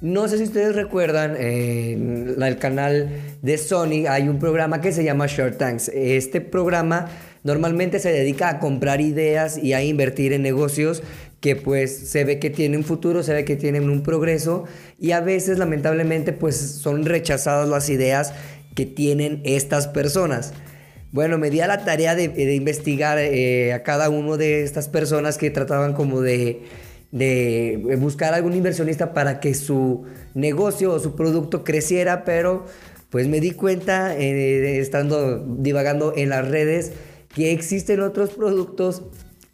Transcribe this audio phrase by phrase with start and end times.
[0.00, 3.10] No sé si ustedes recuerdan, en el canal
[3.42, 5.88] de Sony hay un programa que se llama Short Tanks.
[5.88, 7.08] Este programa
[7.42, 11.02] normalmente se dedica a comprar ideas y a invertir en negocios
[11.40, 14.64] que pues se ve que tienen futuro, se ve que tienen un progreso
[15.00, 18.32] y a veces lamentablemente pues son rechazadas las ideas
[18.76, 20.52] que tienen estas personas.
[21.10, 25.38] Bueno, me di a la tarea de, investigar eh, a cada uno de estas personas
[25.38, 26.62] que trataban como de
[27.10, 30.04] de buscar algún inversionista para que su
[30.34, 32.66] negocio o su producto creciera, pero
[33.10, 36.92] pues me di cuenta, eh, estando divagando en las redes,
[37.34, 39.02] que existen otros productos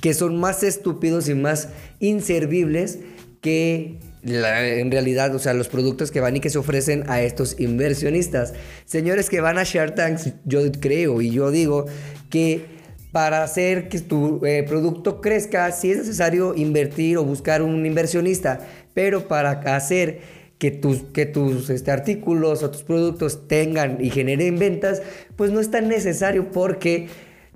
[0.00, 1.68] que son más estúpidos y más
[2.00, 2.98] inservibles
[3.40, 7.58] que en realidad, o sea, los productos que van y que se ofrecen a estos
[7.58, 8.52] inversionistas.
[8.84, 11.86] Señores que van a Shark Tanks, yo creo y yo digo
[12.28, 12.77] que
[13.12, 18.60] para hacer que tu eh, producto crezca, sí es necesario invertir o buscar un inversionista,
[18.94, 20.20] pero para hacer
[20.58, 25.02] que tus, que tus este, artículos o tus productos tengan y generen ventas,
[25.36, 27.08] pues no es tan necesario porque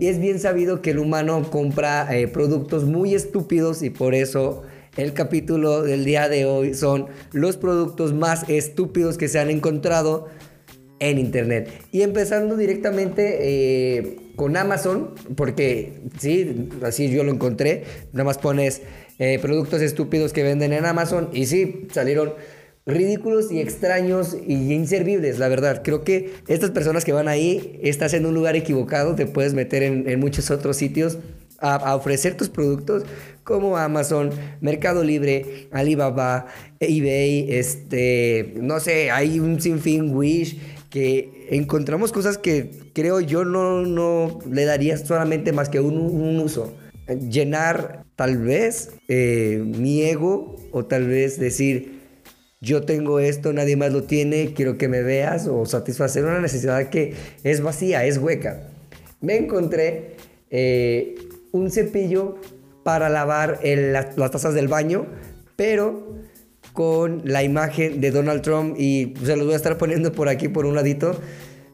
[0.00, 4.62] es bien sabido que el humano compra eh, productos muy estúpidos y por eso
[4.96, 10.28] el capítulo del día de hoy son los productos más estúpidos que se han encontrado
[10.98, 11.70] en internet.
[11.92, 18.82] Y empezando directamente eh, con Amazon, porque sí, así yo lo encontré, nada más pones
[19.18, 22.34] eh, productos estúpidos que venden en Amazon y sí, salieron
[22.86, 25.82] ridículos y extraños y inservibles, la verdad.
[25.82, 29.82] Creo que estas personas que van ahí, estás en un lugar equivocado, te puedes meter
[29.82, 31.18] en, muchos otros sitios
[31.58, 33.04] a, ofrecer tus productos
[33.42, 36.46] como Amazon, Mercado Libre, Alibaba,
[36.78, 40.58] eBay, este, no sé, hay un sinfín Wish
[40.90, 46.40] que encontramos cosas que creo yo no, no le daría solamente más que un, un
[46.40, 46.74] uso.
[47.30, 52.00] Llenar tal vez eh, mi ego o tal vez decir,
[52.60, 56.88] yo tengo esto, nadie más lo tiene, quiero que me veas o satisfacer una necesidad
[56.88, 57.14] que
[57.44, 58.70] es vacía, es hueca.
[59.20, 60.16] Me encontré
[60.50, 61.14] eh,
[61.52, 62.38] un cepillo
[62.82, 65.06] para lavar las tazas del baño,
[65.56, 66.16] pero
[66.76, 70.48] con la imagen de Donald Trump y se los voy a estar poniendo por aquí
[70.48, 71.18] por un ladito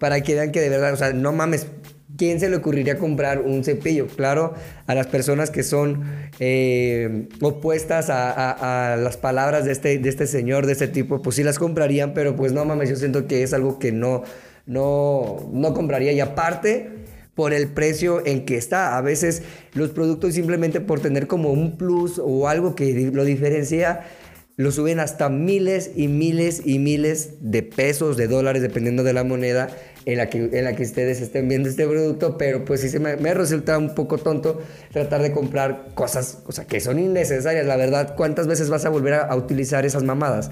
[0.00, 1.66] para que vean que de verdad, o sea, no mames,
[2.16, 4.06] ¿quién se le ocurriría comprar un cepillo?
[4.06, 4.54] Claro,
[4.86, 6.02] a las personas que son
[6.40, 11.42] eh, opuestas a, las palabras de este, de este señor, de este tipo, pues sí
[11.42, 14.22] las comprarían, pero pues no mames, yo siento que es algo que no,
[14.64, 16.88] no, no compraría y aparte
[17.34, 18.96] por el precio en que está.
[18.96, 19.42] A veces
[19.74, 24.04] los productos simplemente por tener como un plus o algo que lo diferencia,
[24.56, 29.22] lo suben hasta miles y miles y miles de pesos, de dólares, dependiendo de la
[29.22, 29.68] moneda
[30.06, 32.98] en la que, en la que ustedes estén viendo este producto, pero pues sí se
[32.98, 34.58] me, resulta un poco tonto
[34.92, 39.36] tratar de comprar cosas que son innecesarias, la verdad, ¿cuántas veces vas a volver a,
[39.36, 40.50] utilizar esas mamadas?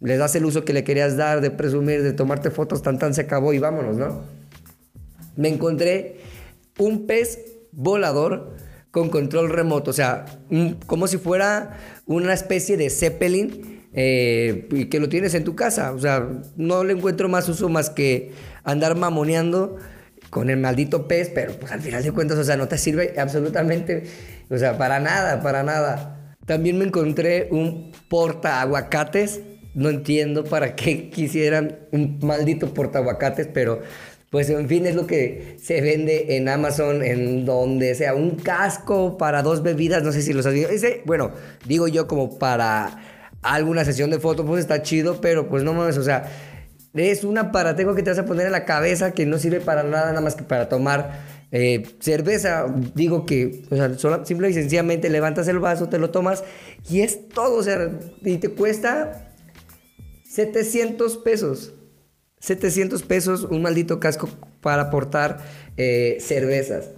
[0.00, 3.14] Le das el uso que le querías dar, de presumir, de tomarte fotos, tan tan
[3.14, 4.24] se acabó y vámonos, ¿no?
[5.36, 6.16] Me encontré
[6.78, 7.38] un pez
[7.72, 8.52] volador
[8.90, 10.24] con control remoto, o sea,
[10.86, 15.92] como si fuera una especie de Zeppelin eh, que lo tienes en tu casa.
[15.92, 18.32] O sea, no le encuentro más uso más que
[18.64, 19.76] andar mamoneando
[20.30, 23.14] con el maldito pez, pero pues al final de cuentas, o sea, no te sirve
[23.18, 24.04] absolutamente,
[24.50, 26.36] o sea, para nada, para nada.
[26.46, 29.40] También me encontré un porta aguacates.
[29.74, 33.80] No entiendo para qué quisieran un maldito porta aguacates, pero
[34.30, 39.16] pues en fin, es lo que se vende en Amazon, en donde sea un casco
[39.16, 40.70] para dos bebidas, no sé si los has visto.
[40.70, 41.30] Ese, bueno,
[41.66, 43.02] digo yo como para
[43.40, 46.28] alguna sesión de fotos, pues está chido, pero pues no mames, o sea,
[46.94, 49.82] es un aparatejo que te vas a poner en la cabeza que no sirve para
[49.82, 52.66] nada, nada más que para tomar eh, cerveza.
[52.94, 56.44] Digo que, o sea, simple y sencillamente levantas el vaso, te lo tomas
[56.90, 57.90] y es todo, o sea,
[58.22, 59.32] y te cuesta
[60.24, 61.74] 700 pesos.
[62.40, 64.28] 700 pesos un maldito casco
[64.60, 65.38] para portar
[65.76, 66.90] eh, cervezas.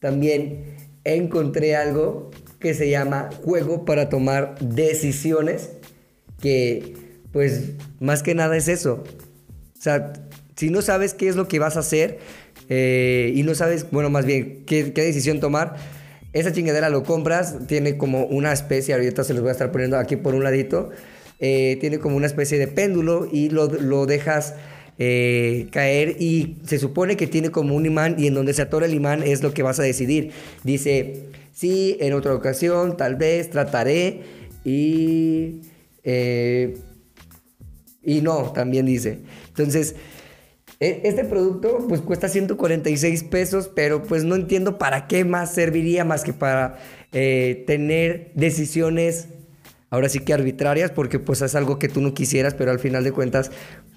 [0.00, 5.70] También encontré algo que se llama juego para tomar decisiones,
[6.40, 6.94] que
[7.32, 9.04] pues más que nada es eso.
[9.78, 10.12] O sea,
[10.56, 12.18] si no sabes qué es lo que vas a hacer
[12.68, 15.76] eh, y no sabes, bueno, más bien qué, decisión tomar,
[16.32, 19.98] esa chingadera lo compras, tiene como una especie, ahorita se los voy a estar poniendo
[19.98, 20.90] aquí por un ladito,
[21.38, 24.54] eh, tiene como una especie de péndulo y lo, lo dejas
[24.98, 28.86] eh, caer y se supone que tiene como un imán y en donde se atora
[28.86, 30.32] el imán es lo que vas a decidir.
[30.64, 34.20] Dice, sí, en otra ocasión, tal vez, trataré
[34.64, 35.62] y...
[36.04, 36.78] Eh,
[38.02, 39.18] y no, también dice.
[39.48, 39.94] Entonces,
[40.80, 46.04] e, este producto pues cuesta 146 pesos, pero pues no entiendo para qué más serviría
[46.04, 46.78] más que para
[47.12, 49.28] eh, tener decisiones
[49.90, 53.04] ahora sí que arbitrarias, porque pues es algo que tú no quisieras, pero al final
[53.04, 53.50] de cuentas,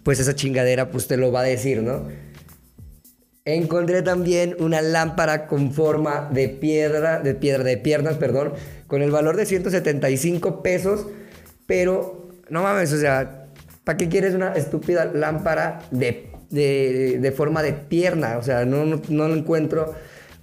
[0.03, 2.07] pues esa chingadera pues te lo va a decir, ¿no?
[3.43, 8.53] Encontré también una lámpara con forma de piedra, de piedra, de piernas, perdón,
[8.85, 11.07] con el valor de 175 pesos,
[11.65, 13.47] pero no mames, o sea,
[13.83, 18.37] ¿para qué quieres una estúpida lámpara de, de, forma de pierna?
[18.37, 19.95] O sea, no, no, no encuentro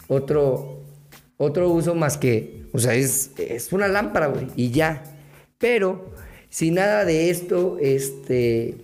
[0.09, 0.83] otro,
[1.37, 5.05] otro uso más que, o sea, es, es una lámpara, güey, y ya.
[5.59, 6.13] Pero
[6.51, 8.77] si nada de esto este,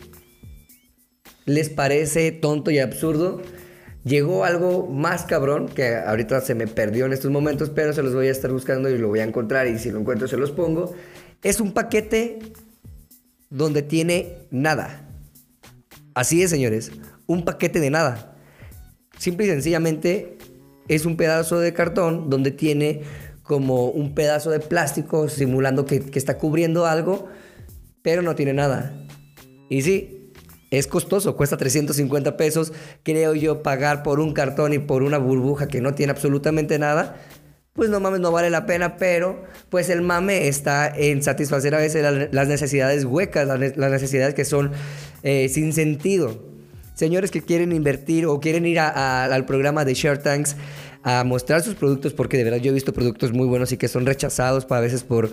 [1.47, 3.41] les parece tonto y absurdo,
[4.05, 8.15] llegó algo más cabrón que ahorita se me perdió en estos momentos, pero se los
[8.15, 10.51] voy a estar buscando y lo voy a encontrar y si lo encuentro se los
[10.51, 10.95] pongo.
[11.43, 12.41] Es un paquete
[13.51, 15.09] donde tiene nada.
[16.15, 16.91] Así es, señores,
[17.27, 18.37] un paquete de nada.
[19.19, 20.39] Simple y sencillamente
[20.89, 23.03] es un pedazo de cartón donde tiene
[23.45, 27.29] como un pedazo de plástico simulando que, está cubriendo algo,
[28.03, 29.07] pero no tiene nada.
[29.69, 30.33] Y sí,
[30.71, 35.69] es costoso, cuesta 350 pesos, creo yo, pagar por un cartón y por una burbuja
[35.69, 37.17] que no tiene absolutamente nada.
[37.75, 41.79] Pues no mames, no vale la pena, pero pues el mame está en satisfacer a
[41.79, 44.73] veces las necesidades huecas, las necesidades que son
[45.23, 46.55] eh, sin sentido.
[46.95, 50.55] Señores que quieren invertir o quieren ir al programa de Share Tanks,
[51.05, 53.89] a mostrar sus productos, porque de verdad yo he visto productos muy buenos y que
[53.89, 55.31] son rechazados a veces por,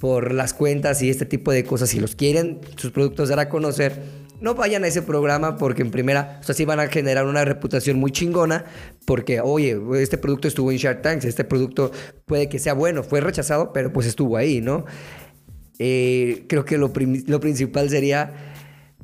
[0.00, 1.90] por las cuentas y este tipo de cosas.
[1.90, 4.02] Si los quieren sus productos dar a conocer,
[4.40, 7.44] no vayan a ese programa porque en primera, o sea, sí van a generar una
[7.44, 8.64] reputación muy chingona
[9.04, 11.92] porque, oye, este producto estuvo en Shark Tanks, este producto
[12.24, 14.86] puede que sea bueno, fue rechazado, pero pues estuvo ahí, ¿no?
[15.78, 16.90] Eh, creo que lo,
[17.26, 18.32] lo principal sería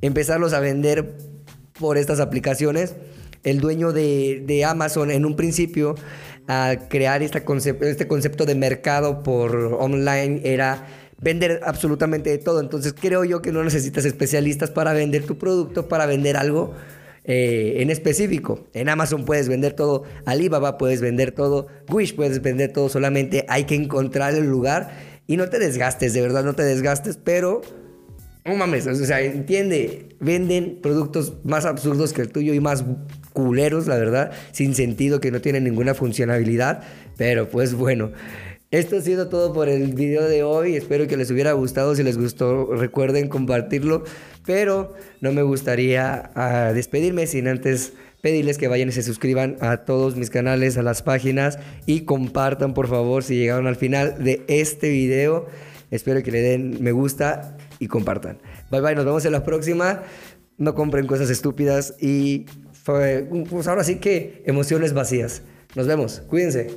[0.01, 1.19] empezarlos a vender
[1.79, 2.95] por estas aplicaciones
[3.47, 5.95] el dueño de, Amazon en un principio
[6.49, 7.43] a crear este,
[7.83, 10.87] este concepto de mercado por online era
[11.21, 12.61] vender absolutamente todo.
[12.61, 16.75] Entonces creo yo que no necesitas especialistas para vender tu producto, para vender algo
[17.25, 18.67] eh, en específico.
[18.75, 23.65] En Amazon puedes vender todo, Alibaba puedes vender todo, Wish puedes vender todo, solamente hay
[23.65, 24.91] que encontrar el lugar
[25.29, 27.63] y no te desgastes, de verdad no te desgastes, pero
[28.47, 32.85] no mames, o sea, entiende, venden productos más absurdos que el tuyo y más
[33.33, 36.83] culeros, la verdad, sin sentido, que no tienen ninguna funcionalidad,
[37.17, 38.13] pero pues bueno.
[38.73, 40.75] Esto ha sido todo por el video de hoy.
[40.75, 41.95] Espero que les hubiera gustado.
[41.95, 44.03] Si les gustó, recuerden compartirlo.
[44.45, 49.85] Pero no me gustaría ah, despedirme sin antes pedirles que vayan y se suscriban a
[49.85, 54.45] todos mis canales, a las páginas y compartan por favor si llegaron al final de
[54.49, 55.47] este video.
[55.91, 58.39] Espero que le den me gusta y compartan.
[58.71, 60.03] Bye bye, nos vemos en la próxima.
[60.59, 62.47] No compren cosas estúpidas y
[62.85, 65.43] pues ahora sí que emociones vacías.
[65.75, 66.71] Nos vemos, cuídense.